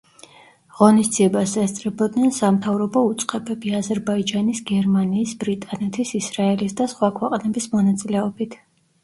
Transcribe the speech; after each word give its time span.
ღონისძიებას 0.77 1.51
ესწრებოდნენ 1.63 2.33
სამთავრობო 2.37 3.03
უწყებები, 3.09 3.75
აზერბაიჯანის, 3.81 4.63
გერმანიის, 4.71 5.37
ბრიტანეთის, 5.45 6.15
ისრაელის 6.23 6.77
და 6.83 6.91
სხვა 6.97 7.13
ქვეყნების 7.21 7.71
მონაწილეობით. 7.77 8.59